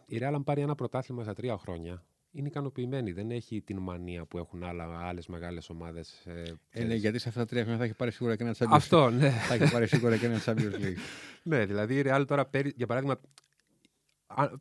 η 0.06 0.18
Real 0.18 0.32
αν 0.34 0.44
πάρει 0.44 0.62
ένα 0.62 0.76
πρωτάθλημα 0.76 1.24
στα 1.24 1.34
τρία 1.34 1.58
χρόνια, 1.58 2.04
είναι 2.32 2.48
ικανοποιημένη. 2.48 3.12
Δεν 3.12 3.32
έχει 3.32 3.62
την 3.62 3.78
μανία 3.78 4.26
που 4.26 4.38
έχουν 4.38 4.64
άλλες 5.02 5.28
μεγάλες 5.28 5.70
ομάδες. 5.70 6.26
Ε, 6.26 6.54
ε, 6.70 6.84
ναι, 6.84 6.94
γιατί 6.96 7.20
σε 7.20 7.30
αυτά 7.30 7.40
τα 7.40 7.48
τρία 7.48 7.62
χρόνια 7.62 7.80
θα 7.80 7.86
έχει 7.86 7.94
πάρει 7.94 8.12
σίγουρα 8.12 8.36
και 8.36 8.44
ένα 8.44 8.56
Champions 8.58 8.68
Αυτό, 8.70 9.10
ναι. 9.10 9.30
θα 9.30 9.54
έχει 9.54 9.72
πάρει 9.72 9.88
σίγουρα 9.88 10.18
και 10.18 10.26
ένα 10.26 10.42
Champions 10.46 10.76
League. 10.76 10.98
ναι, 11.44 11.66
δηλαδή 11.66 11.96
η 11.96 12.04
Real 12.06 12.24
τώρα, 12.28 12.50
για 12.76 12.88
παράδειγμα, 12.88 13.20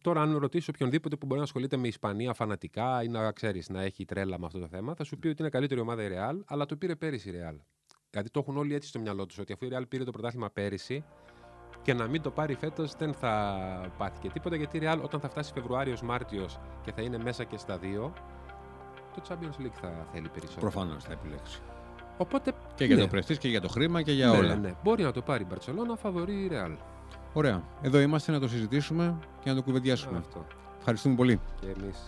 τώρα, 0.00 0.23
αν 0.23 0.37
ρωτήσει 0.37 0.71
οποιονδήποτε 0.71 1.17
που 1.17 1.26
μπορεί 1.26 1.38
να 1.38 1.45
ασχολείται 1.45 1.76
με 1.76 1.88
Ισπανία 1.88 2.33
φανατικά 2.33 3.03
ή 3.03 3.09
να 3.09 3.33
ξέρεις 3.33 3.69
να 3.69 3.83
έχει 3.83 4.05
τρέλα 4.05 4.38
με 4.38 4.47
αυτό 4.47 4.59
το 4.59 4.69
θέμα, 4.69 4.95
θα 4.95 5.05
σου 5.05 5.19
πει 5.19 5.29
ότι 5.29 5.41
είναι 5.41 5.50
καλύτερη 5.50 5.81
ομάδα 5.81 6.03
η 6.03 6.09
Real, 6.11 6.41
αλλά 6.47 6.67
το 6.67 6.76
πήρε 6.76 6.95
πέρυσι 6.95 7.29
η 7.29 7.33
Real. 7.33 7.57
Δηλαδή 8.11 8.31
το 8.31 8.41
έχουν 8.41 8.57
όλοι 8.57 8.75
έτσι 8.75 8.88
στο 8.88 9.00
μυαλό 9.00 9.26
τους, 9.26 9.38
ότι 9.38 9.53
αφού 9.53 9.64
η 9.64 9.69
Real 9.73 9.83
πήρε 9.88 10.05
το 10.05 10.11
πρωτάθλημα 10.11 10.50
πέρυσι 10.50 11.05
και 11.85 11.95
να 11.95 12.07
μην 12.07 12.23
το 12.23 12.31
πάρει 12.31 12.55
φέτος 12.55 12.93
δεν 12.99 13.14
θα 13.14 13.57
πάθει 13.99 14.19
και 14.21 14.29
τίποτα, 14.29 14.57
γιατί 14.57 14.76
η 14.76 14.81
Real 14.85 14.99
όταν 15.03 15.21
θα 15.21 15.29
φτάσει 15.29 15.53
Φεβρουάριο-Μάρτιο 15.55 16.47
και 16.83 16.93
θα 16.93 17.03
είναι 17.03 17.19
μέσα 17.19 17.45
και 17.45 17.57
στα 17.59 17.79
δύο, 17.79 18.12
το 19.14 19.23
Champions 19.29 19.62
League 19.62 19.79
θα 19.81 20.07
θέλει 20.12 20.29
περισσότερο. 20.29 20.61
Προφανώς 20.61 21.05
θα 21.05 21.12
επιλέξει. 21.12 21.61
Οπότε, 22.19 22.53
και 22.75 22.85
για 22.85 22.97
ναι. 22.97 23.03
το 23.03 23.09
πρεστής 23.09 23.38
και 23.38 23.49
για 23.49 23.61
το 23.61 23.69
χρήμα 23.69 24.03
και 24.03 24.12
για 24.12 24.26
ναι, 24.26 24.37
όλα. 24.37 24.55
Ναι, 24.55 24.75
Μπορεί 24.83 25.03
να 25.03 25.12
το 25.12 25.23
πάρει 25.23 25.43
η 25.43 25.47
Μπαρσελόνα, 25.50 25.97
φαβορεί 25.97 26.35
η 26.35 26.50
Real. 26.53 26.76
Ωραία. 27.33 27.62
Εδώ 27.83 28.00
είμαστε 28.00 28.33
να 28.33 28.41
το 28.41 28.49
συζητήσουμε 28.49 29.19
και 29.41 29.50
να 29.50 29.57
το 29.57 29.62
κουβεντιάσουμε. 29.62 30.19
Αυτό. 30.19 30.47
Ευχαριστούμε 30.79 31.14
πολύ. 31.14 31.41
Και 31.61 31.67
εμείς. 31.67 31.99